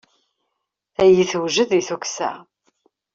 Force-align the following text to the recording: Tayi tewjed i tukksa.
Tayi 0.95 1.23
tewjed 1.31 1.71
i 1.79 1.81
tukksa. 1.87 2.31